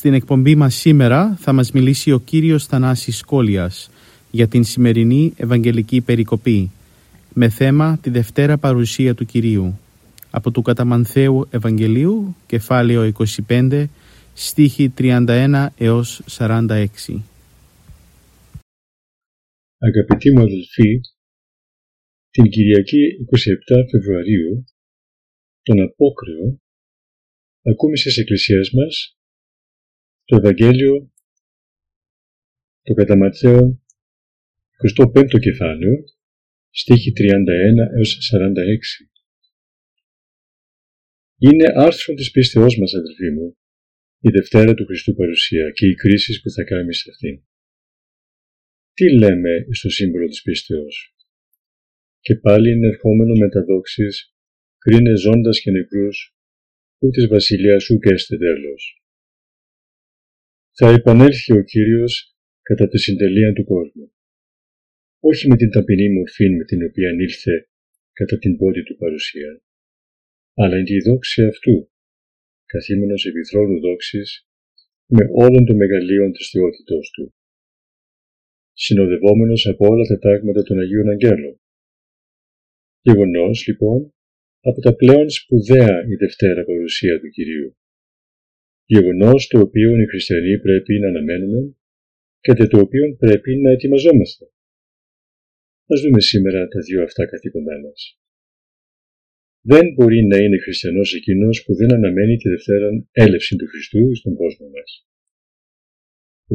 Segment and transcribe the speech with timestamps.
[0.00, 3.90] Στην εκπομπή μας σήμερα θα μας μιλήσει ο κύριος Θανάσης Σκόλιας
[4.30, 6.70] για την σημερινή Ευαγγελική Περικοπή
[7.34, 9.78] με θέμα τη Δευτέρα Παρουσία του Κυρίου
[10.30, 13.12] από του Καταμανθαίου Ευαγγελίου κεφάλαιο
[13.48, 13.86] 25
[14.34, 16.86] στίχη 31 έως 46
[19.78, 21.00] Αγαπητοί μου αδελφοί,
[22.30, 23.02] την Κυριακή
[23.72, 24.64] 27 Φεβρουαρίου,
[25.62, 26.58] τον Απόκριο,
[27.62, 29.14] ακούμε στις εκκλησίες μας
[30.30, 31.12] το Ευαγγέλιο,
[32.82, 33.82] το κατά Ματθαίο,
[34.96, 35.96] 25ο κεφάλαιο,
[36.70, 39.08] στίχη 31 έως 46.
[41.38, 43.56] Είναι άρθρο της πίστεώς μας, αδελφοί μου,
[44.18, 47.42] η Δευτέρα του Χριστού παρουσία και οι κρίσεις που θα κάνει σε αυτήν.
[48.92, 51.14] Τι λέμε στο σύμβολο της πίστεως.
[52.20, 54.34] Και πάλι είναι ερχόμενο με τα δόξης,
[54.78, 56.36] κρίνε ζώντας και νεκρούς,
[56.98, 58.99] που της βασιλείας σου και έστε τέλος
[60.80, 62.12] θα επανέλθει ο Κύριος
[62.62, 64.12] κατά τη συντελεία του κόσμου.
[65.20, 67.68] Όχι με την ταπεινή μορφή με την οποία ήλθε
[68.12, 69.62] κατά την πρώτη του παρουσία,
[70.54, 71.90] αλλά εν τη δόξη αυτού,
[72.66, 74.48] καθήμενος επί θρόνου δόξης,
[75.06, 77.34] με όλων των μεγαλείων της θεότητός του,
[78.72, 81.60] συνοδευόμενος από όλα τα τάγματα των Αγίων Αγγέλων.
[83.00, 84.14] Γεγονός, λοιπόν,
[84.60, 87.79] από τα πλέον σπουδαία η Δευτέρα παρουσία του Κυρίου
[88.94, 91.60] γεγονός το οποίο οι χριστιανοί πρέπει να αναμένουμε
[92.40, 94.44] και για το οποίο πρέπει να ετοιμαζόμαστε.
[95.92, 98.00] Α δούμε σήμερα τα δύο αυτά καθήκοντά μας.
[99.60, 104.34] Δεν μπορεί να είναι χριστιανός εκείνος που δεν αναμένει τη Δευτέρα έλευση του Χριστού στον
[104.34, 104.90] κόσμο μας.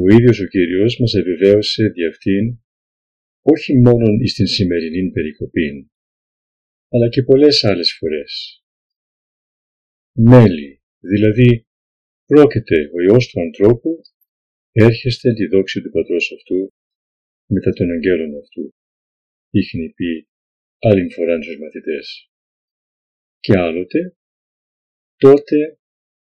[0.02, 2.60] Ο ίδιος ο κύριος μας επιβεβαίωσε δι' αυτήν
[3.42, 5.92] όχι μόνο στην σημερινή περικοπή,
[6.90, 8.64] αλλά και πολλές άλλες φορές.
[10.12, 11.68] Μέλη, δηλαδή
[12.32, 14.02] Πρόκειται ο Υιός του ανθρώπου,
[14.72, 16.74] έρχεστε τη δόξη του Πατρός αυτού,
[17.46, 18.74] μετά των αγγέλων αυτού,
[19.50, 20.28] είχε πει
[20.80, 22.30] άλλη φορά στους μαθητές.
[23.40, 24.16] Και άλλοτε,
[25.16, 25.80] τότε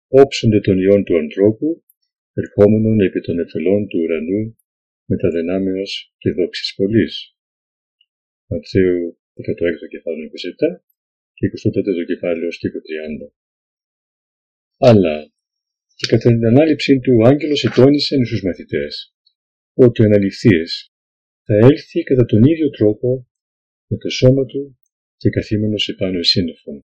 [0.09, 1.85] όψονται τον Υιόν του ανθρώπου,
[2.33, 4.57] ερχόμενον επί των εφελών του ουρανού,
[5.05, 7.37] μεταδενάμεως και δόξης πολλής.
[8.47, 10.85] Ματθαίου 16 κεφάλαιο 27
[11.35, 13.33] και 24 κεφάλαιο στίχο 30.
[14.77, 15.34] Αλλά
[15.95, 19.15] και κατά την ανάληψή του ο άγγελος ετώνησε στους μαθητές
[19.75, 20.93] ότι ο αναληφθείας
[21.47, 23.29] θα έλθει κατά τον ίδιο τρόπο
[23.87, 24.79] με το σώμα του
[25.17, 26.81] και καθήμενος επάνω εσύννεφων,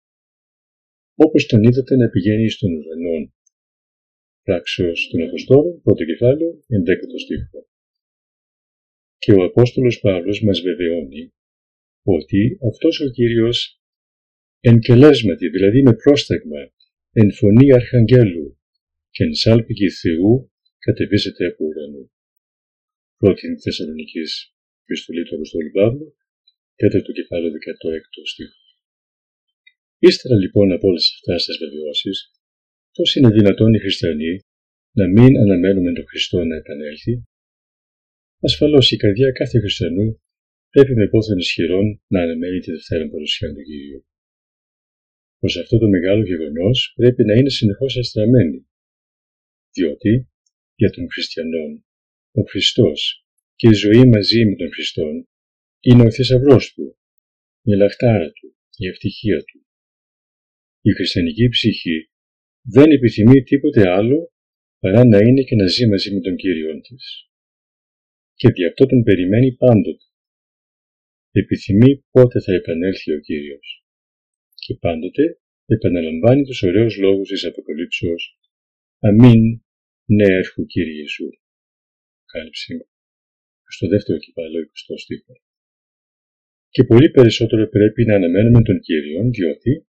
[1.16, 3.34] όπως τον είδατε να πηγαίνει στον ουρανό.
[4.44, 7.68] Πράξεως των Αποστόλων, πρώτο κεφάλαιο, εντέκατο στίχο.
[9.18, 11.34] Και ο Απόστολος Παύλος μας βεβαιώνει
[12.03, 13.81] ότι αυτός ο Κύριος
[14.59, 16.72] εν κελέσματι, δηλαδή με πρόσταγμα,
[17.12, 18.59] εν φωνή αρχαγγέλου,
[19.14, 20.52] και εν σάλπικη Θεού
[20.86, 22.03] κατεβίζεται από ουρανού.
[23.22, 24.24] Πρώτη Θεσσαλονική
[24.86, 26.07] επιστολή του Αποστόλου Παύλου,
[26.81, 28.60] τέταρτο κεφάλαιο 16ο στίχο.
[30.10, 32.18] Ύστερα λοιπόν από όλες αυτές τις βεβαιώσεις,
[32.95, 34.33] πώς είναι δυνατόν οι χριστιανοί
[35.00, 37.16] να μην αναμένουμε τον Χριστό να επανέλθει;
[38.42, 40.22] Ασφαλώς η καρδιά κάθε χριστιανού
[40.69, 44.06] πρέπει με πόθεν ισχυρών να αναμένει τη Δευτέρα παρουσία του Κυρίου.
[45.39, 48.69] Προς αυτό το μεγάλο γεγονός πρέπει να είναι συνεχώς αστραμμένη
[49.75, 50.30] διότι
[50.75, 51.83] για τον χριστιανό
[52.31, 53.25] ο Χριστός
[53.56, 55.27] και η ζωή μαζί με τον Χριστόν
[55.80, 56.98] είναι ο θησαυρός του,
[57.62, 59.60] η λαχτάρα του, η ευτυχία του.
[60.81, 62.10] Η χριστιανική ψυχή
[62.62, 64.31] δεν επιθυμεί τίποτε άλλο
[64.80, 67.30] παρά να είναι και να ζει μαζί με τον Κύριό της.
[68.33, 70.06] Και δι' αυτό τον περιμένει πάντοτε.
[71.31, 73.86] Επιθυμεί πότε θα επανέλθει ο Κύριος.
[74.54, 78.38] Και πάντοτε επαναλαμβάνει τους ωραίους λόγους της Αποκαλύψεως
[79.07, 79.42] Αμήν,
[80.06, 81.30] ναι έρχου Κύριε Ιησού.
[82.31, 82.74] Κάλυψη
[83.75, 85.34] στο δεύτερο κεφάλαιο 20 στίχο.
[86.69, 89.88] Και πολύ περισσότερο πρέπει να αναμένουμε τον Κύριο, διότι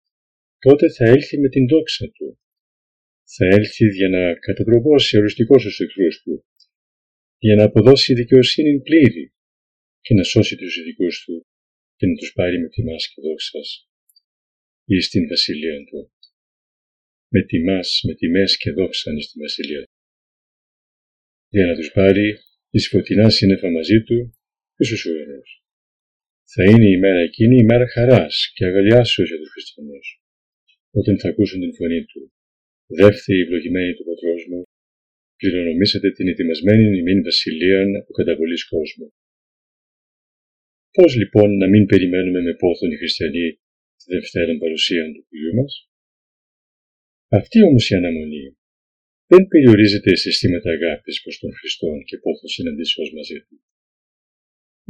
[0.59, 2.39] τότε θα έλθει με την δόξα Του.
[3.35, 6.45] Θα έλθει για να κατατροπώσει οριστικό στους εχθρούς Του
[7.39, 9.33] για να αποδώσει δικαιοσύνη πλήρη
[10.01, 11.47] και να σώσει τους ειδικούς του
[11.97, 13.89] και να τους πάρει με τιμάς και δόξας
[14.85, 16.12] ή στην βασιλεία του.
[17.35, 19.97] Με τιμάς, με τιμές και δόξα στη βασιλεία του.
[21.49, 22.39] Για να τους πάρει
[22.71, 24.19] εις φωτεινάς σύννεφα μαζί του
[24.77, 25.51] και στους ουρανούς.
[26.53, 30.07] Θα είναι η μέρα εκείνη η μέρα χαράς και αγαλιάσεως για τους χριστιανούς,
[30.91, 32.33] όταν θα ακούσουν την φωνή του.
[32.87, 34.63] Δεύτερη ευλογημένη του πατρός μου,
[35.37, 39.09] κληρονομήσατε την ετοιμασμένη ημίν βασιλείαν από καταβολής κόσμου.
[40.97, 43.47] Πώς λοιπόν να μην περιμένουμε με πόθον οι χριστιανοί
[43.99, 45.92] τη δευτέρα παρουσία του Κυρίου μας;
[47.41, 48.47] Αυτή όμως η αναμονή
[49.31, 53.57] δεν περιορίζεται σε αισθήματα αγάπης προς τον Χριστόν και πόθον συναντήσεως μαζί του.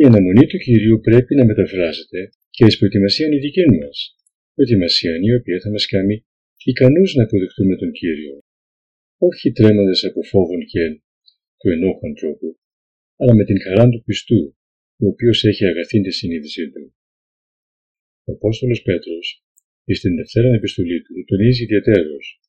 [0.01, 2.21] Η αναμονή του Κυρίου πρέπει να μεταφράζεται
[2.55, 3.97] και εις προετοιμασία η δική μας,
[4.55, 6.15] προετοιμασία η οποία θα μας κάνει
[6.73, 8.39] ικανούς να αποδεχτούμε τον Κύριο,
[9.29, 10.83] όχι τρέμοντας από φόβων και
[11.59, 12.49] του ενόχου ανθρώπου,
[13.17, 14.57] αλλά με την χαρά του πιστού,
[15.03, 16.95] ο οποίος έχει αγαθήν τη συνείδησή του.
[18.25, 19.45] Ο Απόστολος Πέτρος,
[19.87, 22.41] στην Δευτέρα Επιστολή του, τονίζει ιδιαίτερος.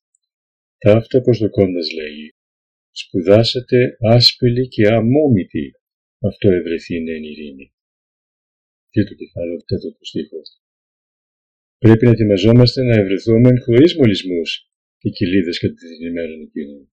[0.78, 2.28] Ταύτα προσδοκώντας λέγει,
[2.90, 5.72] σπουδάσατε άσπηλοι και αμόμητοι,
[6.28, 7.72] αυτό ευρεθεί είναι εν ειρήνη.
[9.08, 10.40] το κεφάλαιο, τέταρτο στίχο.
[11.78, 14.50] Πρέπει να ετοιμαζόμαστε να ευρεθούμε χωρίς μολυσμούς
[14.98, 16.88] και κοιλίδες κατά την ημέρα εκείνη.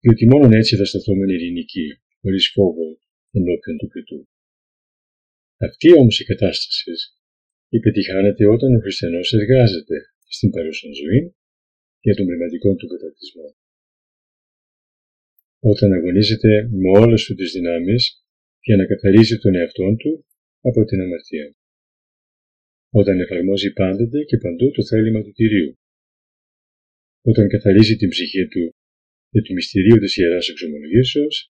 [0.00, 1.88] Διότι μόνο έτσι θα σταθούμε ειρηνικοί,
[2.20, 2.98] χωρίς φόβο
[3.30, 4.28] ενώπιον του κριτού.
[5.56, 7.16] Αυτή όμως η κατάστασης
[7.68, 9.96] υπετυχάνεται όταν ο χριστιανός εργάζεται
[10.28, 11.34] στην παρούσα ζωή
[12.00, 13.56] για τον πνευματικό του καταρτισμό.
[15.72, 18.02] Όταν αγωνίζεται με όλες του τις δυνάμεις
[18.60, 20.26] για να καθαρίζει τον εαυτό του
[20.60, 21.54] από την αμαρτία.
[22.90, 25.78] Όταν εφαρμόζει πάντοτε και παντού το θέλημα του Κυρίου.
[27.22, 28.74] Όταν καθαρίζει την ψυχή του
[29.30, 31.52] για το μυστηρίο της Ιεράς Εξομολογήσεως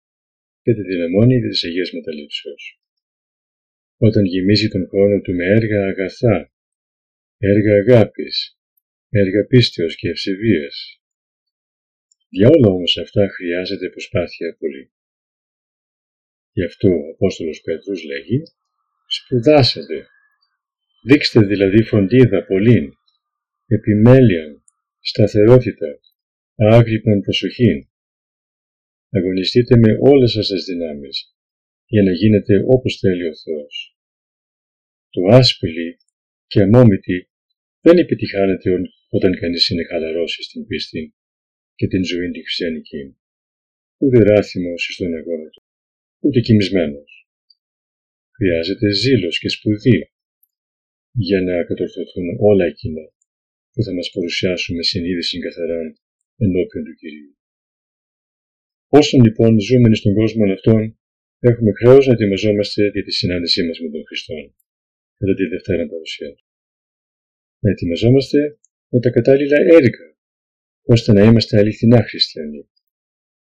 [0.62, 2.80] και τη δυναμώνει της Αγίας Μεταλήψεως.
[3.98, 6.52] Όταν γεμίζει τον χρόνο του με έργα αγαθά,
[7.38, 8.58] έργα αγάπης,
[9.08, 11.00] έργα πίστεως και ευσεβίας.
[12.28, 14.92] Για όλα όμως αυτά χρειάζεται προσπάθεια πολύ.
[16.52, 18.42] Γι' αυτό ο Απόστολος Πέτρος λέγει
[19.08, 20.06] «Σπουδάσατε,
[21.04, 22.92] δείξτε δηλαδή φροντίδα πολύ,
[23.66, 24.62] επιμέλεια,
[25.00, 26.00] σταθερότητα,
[26.54, 27.88] άγρυπνον προσοχή.
[29.10, 31.35] Αγωνιστείτε με όλες σας τις δυνάμεις
[31.86, 33.96] για να γίνετε όπως θέλει ο Θεός.
[35.10, 35.96] Το άσπηλη
[36.46, 37.28] και αμόμητη
[37.80, 38.70] δεν επιτυχάνεται
[39.08, 41.14] όταν κανείς είναι χαλαρός στην πίστη
[41.74, 43.16] και την ζωή τη χριστιανική,
[43.98, 45.62] ούτε ράθιμος στον αγώνα του
[46.26, 47.28] ούτε κοιμισμένος.
[48.36, 50.10] Χρειάζεται ζήλος και σπουδή
[51.12, 53.04] για να κατορθωθούν όλα εκείνα
[53.72, 55.80] που θα μας παρουσιάσουν με συνείδηση καθαρά
[56.36, 57.36] ενώπιον του Κυρίου.
[58.88, 60.98] Όσον λοιπόν ζούμε στον κόσμο αυτόν,
[61.50, 64.34] έχουμε χρέος να ετοιμαζόμαστε για τη συνάντησή μας με τον Χριστό
[65.18, 66.44] κατά τη Δευτέρα παρουσία του.
[67.62, 68.58] Να ετοιμαζόμαστε
[68.92, 70.06] με τα κατάλληλα έργα,
[70.82, 72.68] ώστε να είμαστε αληθινά χριστιανοί.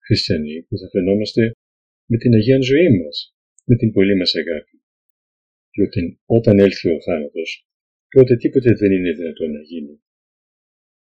[0.06, 1.52] Χριστιανοί που θα φαινόμαστε
[2.10, 3.36] με την Αγία ζωή μας,
[3.66, 4.82] με την πολύ μας αγάπη.
[5.76, 7.68] Διότι όταν έλθει ο θάνατος,
[8.08, 10.02] τότε τίποτε δεν είναι δυνατόν να γίνει.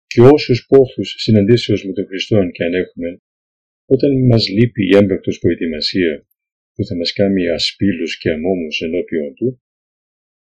[0.06, 3.20] Και όσους πόθους συναντήσεως με τον Χριστό και αν έχουμε,
[3.86, 6.26] όταν μας λείπει η έμπρακτος προετοιμασία
[6.76, 9.48] που θα μας κάνει ασπίλους και αμόμους ενώπιον του,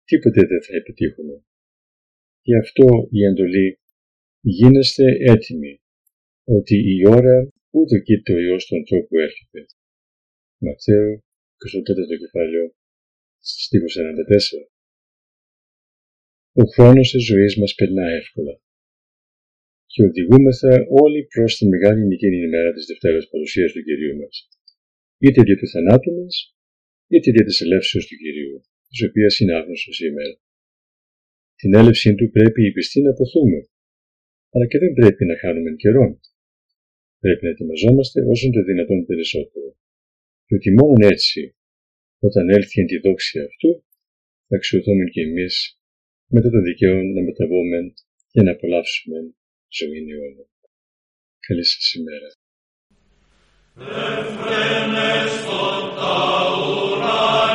[0.03, 1.35] τίποτε δεν θα επιτύχουμε.
[2.41, 3.79] Γι' αυτό η εντολή
[4.41, 5.81] γίνεστε έτοιμοι,
[6.57, 7.35] ότι η ώρα
[7.69, 9.65] ούτε κοίται ο Υιός τον τρόπο έρχεται.
[10.63, 11.13] Ματθαίου,
[11.61, 12.65] 24ο κεφάλαιο,
[13.39, 14.69] στίχος 44.
[16.61, 18.61] Ο χρόνος της ζωής μας περνά εύκολα
[19.91, 24.35] και οδηγούμεθα όλοι προς τη μεγάλη νικήνη ημέρα της Δευτέρας παρουσίας του Κυρίου μας,
[25.23, 26.35] είτε δια του θανάτου μας,
[27.13, 30.33] είτε δια της ελεύσεως του Κυρίου, της οποίας είναι άγνωστος σήμερα.
[31.59, 33.59] Την έλευσή του πρέπει η πιστή να αποθούμε,
[34.53, 36.19] αλλά και δεν πρέπει να χάνουμε καιρό.
[37.19, 39.69] Πρέπει να ετοιμαζόμαστε όσο το δυνατόν περισσότερο
[40.49, 41.55] διότι μόνο έτσι,
[42.19, 43.83] όταν έλθει εν τη δόξη αυτού,
[44.47, 45.79] θα αξιοθούμε και εμείς
[46.27, 47.93] μετά το δικαίωμα να μεταβούμε
[48.31, 49.17] και να απολαύσουμε
[49.77, 50.45] ζωή αιώνα.
[51.47, 52.29] Καλή σας ημέρα.
[53.81, 57.48] et frenes tot aura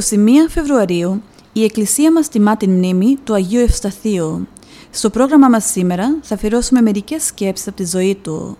[0.00, 0.02] 21
[0.48, 1.22] Φεβρουαρίου
[1.52, 4.48] η Εκκλησία μας τιμά την μνήμη του Αγίου Ευσταθείου.
[4.90, 8.56] Στο πρόγραμμα μας σήμερα θα αφιερώσουμε μερικές σκέψεις από τη ζωή του.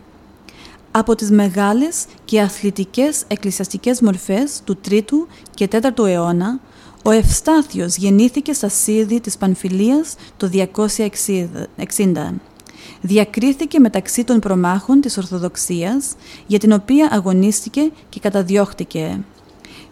[0.90, 6.60] Από τις μεγάλες και αθλητικές εκκλησιαστικές μορφές του 3ου και 4ου αιώνα,
[7.04, 12.40] ο Ευστάθιος γεννήθηκε στα Σίδη της Πανφιλίας το 260.
[13.00, 16.14] Διακρίθηκε μεταξύ των προμάχων της Ορθοδοξίας,
[16.46, 19.24] για την οποία αγωνίστηκε και καταδιώχτηκε.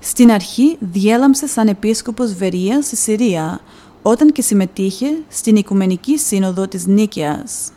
[0.07, 3.61] Στην αρχή διέλαμψε σαν επίσκοπος Βερίας στη Συρία,
[4.03, 7.73] όταν και συμμετείχε στην Οικουμενική Σύνοδο της Νίκαιας.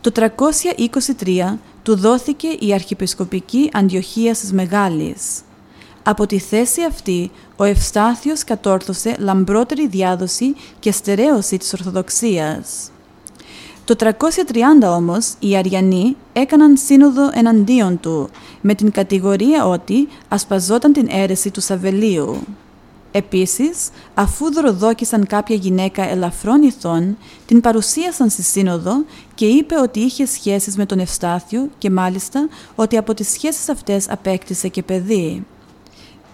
[0.00, 5.40] Το 323 του δόθηκε η Αρχιεπισκοπική Αντιοχία της Μεγάλης.
[6.02, 12.90] Από τη θέση αυτή, ο Ευστάθιος κατόρθωσε λαμπρότερη διάδοση και στερέωση της Ορθοδοξίας.
[13.86, 21.06] Το 330 όμως οι Αριανοί έκαναν σύνοδο εναντίον του με την κατηγορία ότι ασπαζόταν την
[21.10, 22.36] αίρεση του Σαβελίου.
[23.12, 27.16] Επίσης, αφού δωροδόκησαν κάποια γυναίκα ελαφρών ηθών,
[27.46, 32.96] την παρουσίασαν στη σύνοδο και είπε ότι είχε σχέσεις με τον Ευστάθιο και μάλιστα ότι
[32.96, 35.46] από τις σχέσεις αυτές απέκτησε και παιδί.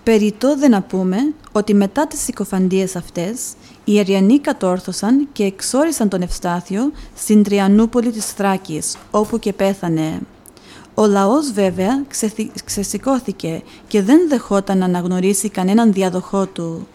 [0.04, 1.16] Περιτώ δε να πούμε
[1.52, 3.52] ότι μετά τις συκοφαντίες αυτές,
[3.85, 10.21] οι Αριανοί κατόρθωσαν και εξόρισαν τον Ευστάθιο στην Τριανούπολη της Θράκης, όπου και πέθανε.
[10.94, 12.04] Ο λαός βέβαια
[12.64, 16.87] ξεσηκώθηκε και δεν δεχόταν να αναγνωρίσει κανέναν διαδοχό του.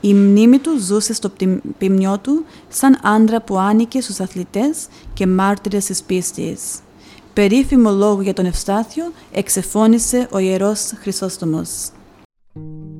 [0.00, 1.30] Η μνήμη του ζούσε στο
[1.78, 6.60] ποιμνιό του σαν άντρα που άνοικε στους αθλητές και μάρτυρες της πίστης.
[7.32, 11.88] Περίφημο λόγο για τον Ευστάθιο εξεφώνησε ο Ιερός Χρυσόστομος.
[12.56, 12.95] thank you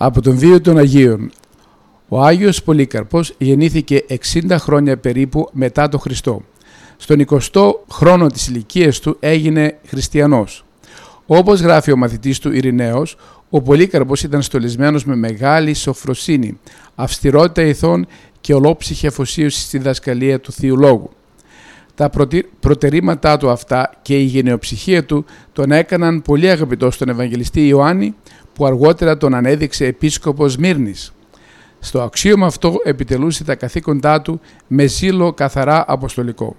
[0.00, 1.30] Από τον βίο των Αγίων.
[2.08, 6.42] Ο Άγιος Πολύκαρπος γεννήθηκε 60 χρόνια περίπου μετά τον Χριστό.
[6.96, 10.64] Στον 20ο χρόνο της ηλικίας του έγινε χριστιανός.
[11.26, 13.16] Όπως γράφει ο μαθητής του Ειρηναίος,
[13.50, 16.58] ο Πολύκαρπος ήταν στολισμένος με μεγάλη σοφροσύνη,
[16.94, 18.06] αυστηρότητα ηθών
[18.40, 21.10] και ολόψυχη αφοσίωση στη δασκαλία του Θείου Λόγου.
[21.94, 22.10] Τα
[22.60, 28.14] προτερήματά του αυτά και η γενεοψυχία του τον έκαναν πολύ αγαπητό στον Ευαγγελιστή Ιωάννη,
[28.58, 31.12] που αργότερα τον ανέδειξε επίσκοπος Μύρνης.
[31.78, 36.56] Στο αξίωμα αυτό επιτελούσε τα καθήκοντά του με ζήλο καθαρά αποστολικό.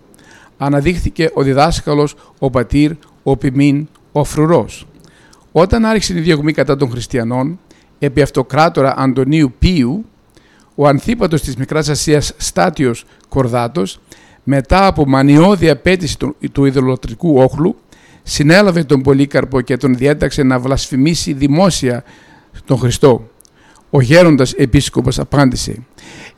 [0.57, 2.91] Αναδείχθηκε ο διδάσκαλος, ο πατήρ,
[3.23, 4.87] ο ποιμήν, ο φρουρός.
[5.51, 7.59] Όταν άρχισε η διωγμή κατά των χριστιανών,
[7.99, 10.05] επί αυτοκράτορα Αντωνίου Πίου,
[10.75, 13.99] ο ανθίπατος της Μικράς Ασίας Στάτιος Κορδάτος,
[14.43, 17.75] μετά από μανιώδη απέτηση του, του ιδωλοτρικού όχλου,
[18.29, 22.03] συνέλαβε τον Πολύκαρπο και τον διέταξε να βλασφημίσει δημόσια
[22.65, 23.29] τον Χριστό.
[23.89, 25.75] Ο γέροντας επίσκοπος απάντησε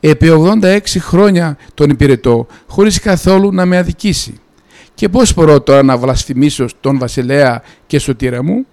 [0.00, 0.28] «Επί
[0.62, 4.34] 86 χρόνια τον υπηρετώ χωρίς καθόλου να με αδικήσει.
[4.94, 8.66] Και πώς μπορώ τώρα να βλασφημίσω τον βασιλέα και σωτήρα μου»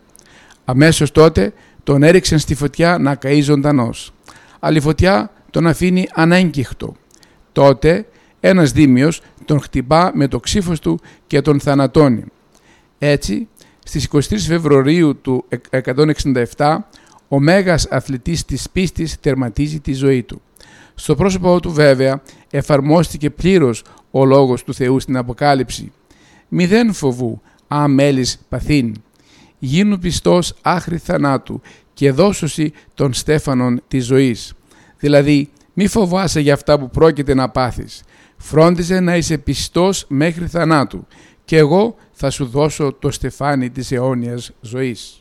[0.65, 4.13] Αμέσως τότε τον έριξαν στη φωτιά να καεί ζωντανός.
[4.59, 6.95] Αλλά η φωτιά τον αφήνει ανέγκυχτο.
[7.51, 8.05] Τότε
[8.39, 12.23] ένας δήμιος τον χτυπά με το ξύφος του και τον θανατώνει.
[12.99, 13.47] Έτσι,
[13.85, 15.45] στις 23 Φεβρουαρίου του
[16.57, 16.89] 167,
[17.27, 20.41] Ο μέγας αθλητής της πίστης τερματίζει τη ζωή του.
[20.95, 25.91] Στο πρόσωπό του βέβαια εφαρμόστηκε πλήρως ο λόγος του Θεού στην Αποκάλυψη.
[26.47, 28.95] Μηδέν φοβού, αμέλης παθήν.
[29.59, 31.61] Γίνου πιστός άχρη θανάτου
[31.93, 34.53] και δώσωση των στέφανων της ζωής.
[34.99, 38.03] Δηλαδή, μη φοβάσαι για αυτά που πρόκειται να πάθεις.
[38.37, 41.07] Φρόντιζε να είσαι πιστός μέχρι θανάτου
[41.49, 45.18] και εγώ θα σου δώσω το στεφάνι της αιώνιας ζωής.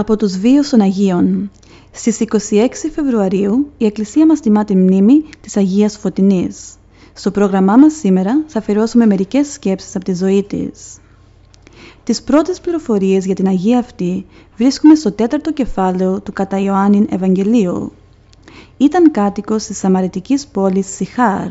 [0.00, 1.50] Από τους βίους των Αγίων.
[1.90, 6.74] Στις 26 Φεβρουαρίου η Εκκλησία μας τιμά τη μνήμη της Αγίας Φωτεινής.
[7.12, 10.98] Στο πρόγραμμά μας σήμερα θα αφιερώσουμε μερικές σκέψεις από τη ζωή της.
[12.04, 17.92] Τις πρώτες πληροφορίες για την Αγία αυτή βρίσκουμε στο τέταρτο κεφάλαιο του κατά Ιωάννην Ευαγγελίου.
[18.76, 21.48] Ήταν κάτοικος της Σαμαρετικής πόλης Σιχάρ.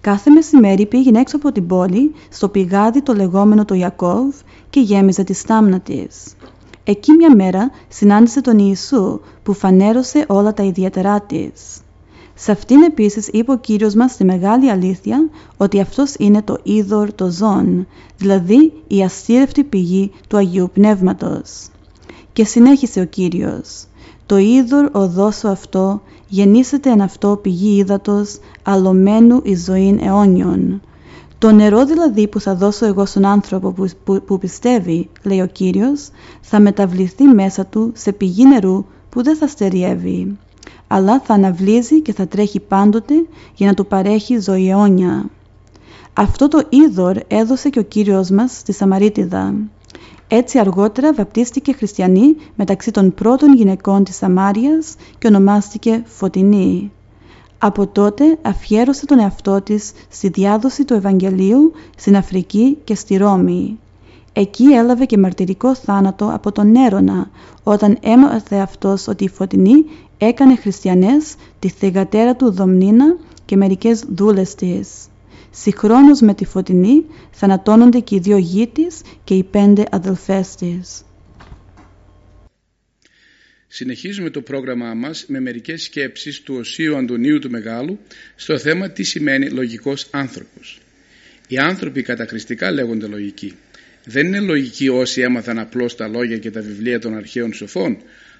[0.00, 4.34] Κάθε μεσημέρι πήγαινε έξω από την πόλη στο πηγάδι το λεγόμενο το Ιακώβ
[4.70, 6.34] και γέμιζε τη στάμνα της.
[6.90, 11.80] Εκεί μια μέρα συνάντησε τον Ιησού που φανέρωσε όλα τα ιδιαίτερά της.
[12.34, 17.12] Σε αυτήν επίσης είπε ο Κύριος μας τη μεγάλη αλήθεια ότι αυτός είναι το είδωρ
[17.12, 21.68] το ζών, δηλαδή η αστήρευτη πηγή του Αγίου Πνεύματος.
[22.32, 23.84] Και συνέχισε ο Κύριος
[24.26, 30.80] «Το είδωρ οδόσο αυτό γεννήσεται εν αυτό πηγή ύδατος αλωμένου εις ζωήν αιώνιον.
[31.38, 33.70] Το νερό δηλαδή που θα δώσω εγώ στον άνθρωπο
[34.04, 36.08] που, που, πιστεύει, λέει ο Κύριος,
[36.40, 40.38] θα μεταβληθεί μέσα του σε πηγή νερού που δεν θα στεριεύει,
[40.86, 43.14] αλλά θα αναβλύζει και θα τρέχει πάντοτε
[43.54, 45.30] για να του παρέχει ζωή αιώνια.
[46.12, 49.54] Αυτό το είδωρ έδωσε και ο Κύριος μας στη Σαμαρίτιδα.
[50.28, 56.92] Έτσι αργότερα βαπτίστηκε χριστιανή μεταξύ των πρώτων γυναικών της Σαμάριας και ονομάστηκε Φωτεινή.
[57.58, 63.78] Από τότε αφιέρωσε τον εαυτό της στη διάδοση του Ευαγγελίου στην Αφρική και στη Ρώμη.
[64.32, 67.30] Εκεί έλαβε και μαρτυρικό θάνατο από τον Έρωνα,
[67.62, 69.84] όταν έμαθε αυτός ότι η Φωτεινή
[70.18, 74.88] έκανε χριστιανές τη θεγατέρα του Δομνίνα και μερικές δούλες της.
[75.50, 81.02] Συγχρόνως με τη Φωτεινή θανατώνονται και οι δύο γη της και οι πέντε αδελφές της.
[83.68, 87.98] Συνεχίζουμε το πρόγραμμά μας με μερικές σκέψεις του Οσίου Αντωνίου του Μεγάλου
[88.36, 90.80] στο θέμα τι σημαίνει λογικός άνθρωπος.
[91.48, 93.54] Οι άνθρωποι κατακριστικά λέγονται λογικοί.
[94.04, 97.96] Δεν είναι λογικοί όσοι έμαθαν απλώς τα λόγια και τα βιβλία των αρχαίων σοφών,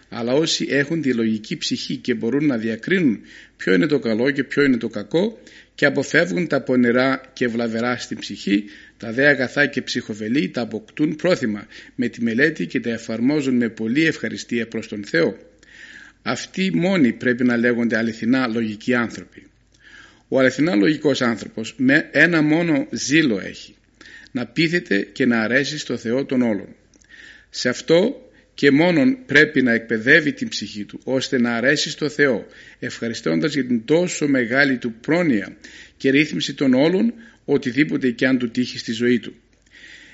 [0.08, 3.20] αλλά όσοι έχουν τη λογική ψυχή και μπορούν να διακρίνουν
[3.56, 5.38] ποιο είναι το καλό και ποιο είναι το κακό
[5.78, 8.64] και αποφεύγουν τα πονηρά και βλαβερά στην ψυχή,
[8.96, 13.68] τα δε αγαθά και ψυχοβελή τα αποκτούν πρόθυμα με τη μελέτη και τα εφαρμόζουν με
[13.68, 15.36] πολλή ευχαριστία προς τον Θεό.
[16.22, 19.46] Αυτοί μόνοι πρέπει να λέγονται αληθινά λογικοί άνθρωποι.
[20.28, 23.74] Ο αληθινά λογικός άνθρωπος με ένα μόνο ζήλο έχει.
[24.30, 26.74] Να πείθεται και να αρέσει στο Θεό των όλων.
[27.50, 28.27] Σε αυτό
[28.58, 32.46] και μόνον πρέπει να εκπαιδεύει την ψυχή του ώστε να αρέσει στο Θεό
[32.78, 35.56] ευχαριστώντας για την τόσο μεγάλη του πρόνοια
[35.96, 39.34] και ρύθμιση των όλων οτιδήποτε και αν του τύχει στη ζωή του.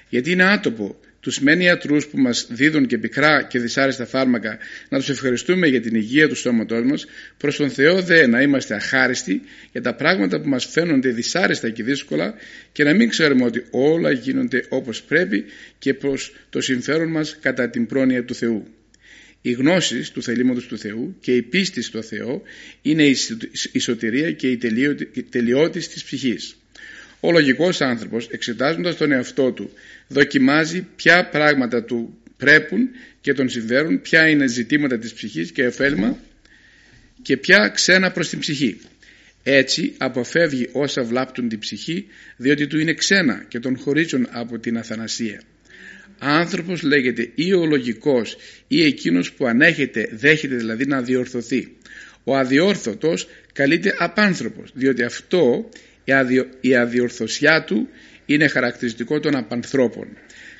[0.08, 4.58] Γιατί είναι άτοπο τους μεν ιατρούς που μας δίδουν και πικρά και δυσάρεστα φάρμακα
[4.88, 7.06] να τους ευχαριστούμε για την υγεία του στόματός μας
[7.36, 11.82] προς τον Θεό δε να είμαστε αχάριστοι για τα πράγματα που μας φαίνονται δυσάρεστα και
[11.82, 12.34] δύσκολα
[12.72, 15.44] και να μην ξέρουμε ότι όλα γίνονται όπως πρέπει
[15.78, 18.66] και προς το συμφέρον μας κατά την πρόνοια του Θεού.
[19.40, 22.42] Η γνώση του θελήματος του Θεού και η πίστη στο Θεό
[22.82, 23.04] είναι
[23.72, 24.58] η σωτηρία και η
[25.30, 26.56] τελειότης της ψυχής.
[27.26, 29.70] Ο λογικός άνθρωπος εξετάζοντας τον εαυτό του
[30.08, 32.88] δοκιμάζει ποια πράγματα του πρέπουν
[33.20, 36.18] και τον συμφέρουν, ποια είναι ζητήματα της ψυχής και ωφέλιμα
[37.22, 38.80] και ποια ξένα προς την ψυχή.
[39.42, 42.06] Έτσι αποφεύγει όσα βλάπτουν την ψυχή
[42.36, 45.42] διότι του είναι ξένα και τον χωρίζουν από την αθανασία.
[46.18, 48.36] Άνθρωπος λέγεται ή ο λογικός
[48.68, 51.76] ή εκείνος που ανέχεται, δέχεται δηλαδή να διορθωθεί.
[52.24, 55.68] Ο αδιόρθωτος καλείται απάνθρωπος διότι αυτό
[56.60, 57.88] η αδιορθωσιά του
[58.26, 60.08] είναι χαρακτηριστικό των απανθρώπων.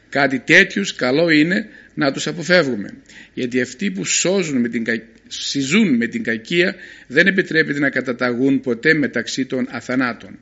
[0.08, 2.94] Κάτι τέτοιους καλό είναι να τους αποφεύγουμε
[3.34, 4.84] γιατί αυτοί που σώζουν με την,
[5.26, 6.74] συζούν με την κακία
[7.06, 10.38] δεν επιτρέπεται να καταταγούν ποτέ μεταξύ των αθανάτων.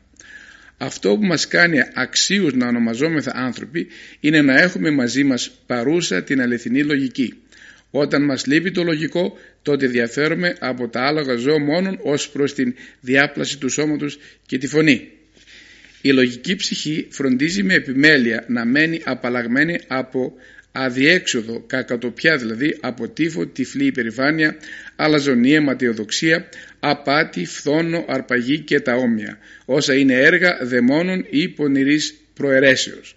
[0.76, 3.86] Αυτό που μας κάνει αξίους να ονομαζόμεθα άνθρωποι
[4.20, 7.34] είναι να έχουμε μαζί μας παρούσα την αληθινή λογική.
[7.94, 12.74] Όταν μας λείπει το λογικό τότε διαφέρουμε από τα άλογα ζώα μόνον ως προς την
[13.00, 15.08] διάπλαση του σώματος και τη φωνή.
[16.00, 20.34] Η λογική ψυχή φροντίζει με επιμέλεια να μένει απαλλαγμένη από
[20.72, 24.56] αδιέξοδο, κακατοπιά δηλαδή, από τύφο, τυφλή υπερηφάνεια,
[24.96, 26.48] αλαζονία, ματιοδοξία,
[26.80, 33.16] απάτη, φθόνο, αρπαγή και τα όμοια, όσα είναι έργα δαιμόνων ή πονηρής προαιρέσεως.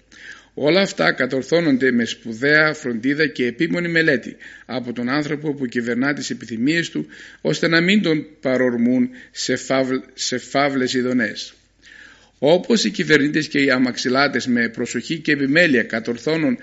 [0.57, 6.29] Όλα αυτά κατορθώνονται με σπουδαία φροντίδα και επίμονη μελέτη από τον άνθρωπο που κυβερνά τις
[6.29, 7.07] επιθυμίες του
[7.41, 11.53] ώστε να μην τον παρορμούν σε, φαύλ, σε φαύλες ειδονές.
[12.39, 16.57] Όπως οι κυβερνήτες και οι αμαξιλάτες με προσοχή και επιμέλεια κατορθώνουν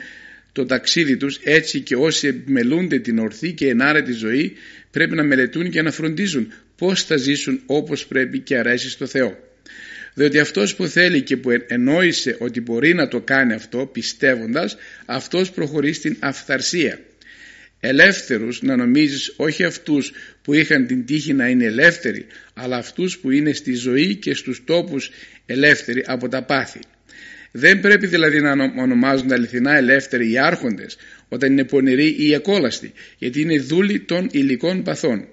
[0.52, 4.56] το ταξίδι τους έτσι και όσοι επιμελούνται την ορθή και ενάρετη ζωή
[4.90, 9.51] πρέπει να μελετούν και να φροντίζουν πώς θα ζήσουν όπως πρέπει και αρέσει στο Θεό
[10.14, 15.50] διότι αυτός που θέλει και που ενόησε ότι μπορεί να το κάνει αυτό πιστεύοντας αυτός
[15.50, 17.00] προχωρεί στην αυθαρσία.
[17.80, 23.30] Ελεύθερους να νομίζεις όχι αυτούς που είχαν την τύχη να είναι ελεύθεροι αλλά αυτούς που
[23.30, 25.10] είναι στη ζωή και στους τόπους
[25.46, 26.78] ελεύθεροι από τα πάθη.
[27.52, 30.96] Δεν πρέπει δηλαδή να ονομάζονται αληθινά ελεύθεροι οι άρχοντες
[31.28, 35.28] όταν είναι πονηροί ή ακόλαστοι γιατί είναι δούλοι των υλικών παθών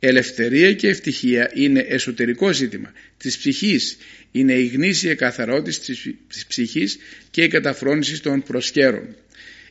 [0.00, 3.96] Ελευθερία και ευτυχία είναι εσωτερικό ζήτημα της ψυχής.
[4.32, 5.92] Είναι η γνήσια καθαρότητα
[6.28, 6.98] της ψυχής
[7.30, 9.16] και η καταφρόνηση των προσκέρων.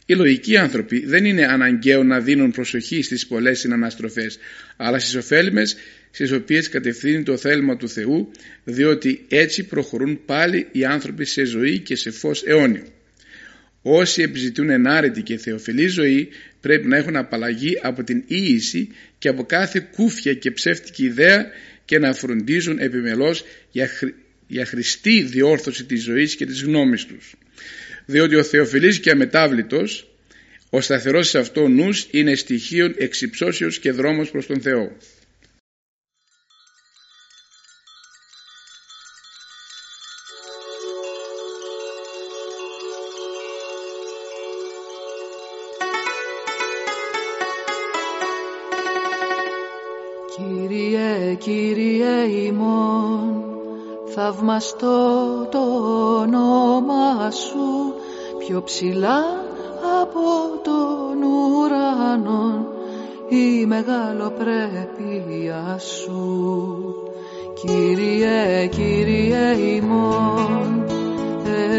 [0.05, 4.37] Οι λογικοί άνθρωποι δεν είναι αναγκαίο να δίνουν προσοχή στις πολλές συναναστροφές,
[4.77, 5.75] αλλά στις ωφέλιμες
[6.11, 8.31] στις οποίες κατευθύνει το θέλημα του Θεού,
[8.63, 12.83] διότι έτσι προχωρούν πάλι οι άνθρωποι σε ζωή και σε φως αιώνιο.
[13.81, 16.29] Όσοι επιζητούν ενάρετη και θεοφιλή ζωή
[16.61, 21.45] πρέπει να έχουν απαλλαγή από την ίηση και από κάθε κούφια και ψεύτικη ιδέα
[21.85, 23.89] και να φροντίζουν επιμελώς για,
[24.47, 27.35] για χρηστή διόρθωση της ζωής και της γνώμης τους.
[28.05, 30.11] Διότι ο θεοφιλής και αμετάβλητος,
[30.69, 34.97] ο σταθερός σε αυτό νους είναι στοιχείο εξυψώσεως και δρόμος προς τον Θεό.
[54.27, 55.59] Θαυμαστώ το
[56.21, 57.93] όνομα Σου
[58.37, 59.19] πιο ψηλά
[60.01, 60.19] από
[60.63, 62.65] τον ουρανό
[63.29, 66.95] η μεγαλοπρέπεια Σου.
[67.53, 70.83] Κύριε, Κύριε ημών,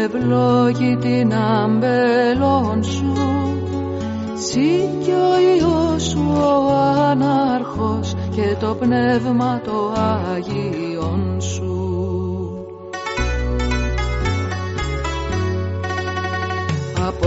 [0.03, 3.13] ευλόγη την αμπελών Σου,
[4.33, 6.71] Συ κι ο Υιός Σου ο
[7.09, 10.88] Ανάρχος και το πνεύμα το Άγιον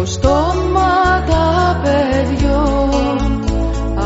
[0.03, 1.47] από στόματα
[1.83, 3.45] παιδιών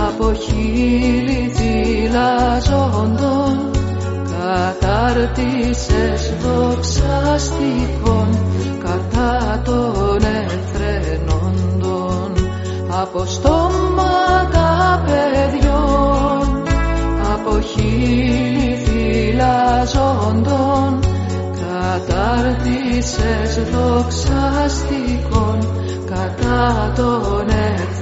[0.06, 3.54] από χείλη θυλαζόντων
[4.30, 8.28] κατάρτισες δοξαστικών
[8.84, 12.30] κατά των εφρενόντων
[13.02, 16.46] από στόματα παιδιών
[17.32, 20.90] από χείλη θυλαζόντων
[21.60, 25.58] κατάρτισες δοξαστικών
[26.16, 27.95] κατά τον εχθρό.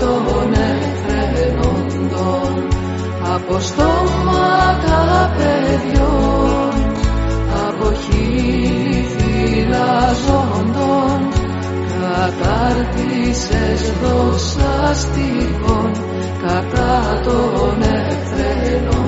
[0.00, 2.52] Των εχθρενόντων
[3.34, 6.74] από στόματα παιδιών
[7.68, 11.18] από χείλη φυλαζόντων
[12.00, 15.90] κατάρτισες δοξαστικών
[16.46, 18.99] κατά των εχθρενόντων.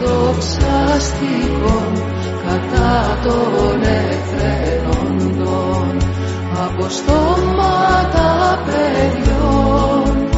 [0.00, 1.92] δοξαστικών
[2.46, 5.92] κατά των εχθρενόντων
[6.64, 8.28] από στόματα
[8.66, 10.28] παιδιών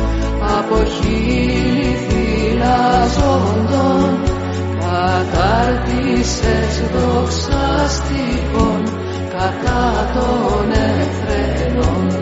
[0.59, 4.11] από χείλη θυλαζόντων
[4.81, 8.81] κατάρτισες δοξαστικών
[9.31, 12.22] κατά των εχθρενόντων